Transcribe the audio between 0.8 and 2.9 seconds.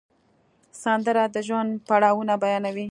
سندره د ژوند پړاوونه بیانوي